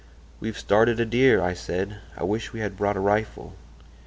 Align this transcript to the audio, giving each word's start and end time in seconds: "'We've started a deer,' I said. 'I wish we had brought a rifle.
"'We've 0.39 0.57
started 0.57 0.99
a 0.99 1.05
deer,' 1.05 1.43
I 1.43 1.53
said. 1.53 1.99
'I 2.17 2.23
wish 2.23 2.53
we 2.53 2.59
had 2.59 2.75
brought 2.75 2.97
a 2.97 2.99
rifle. 2.99 3.53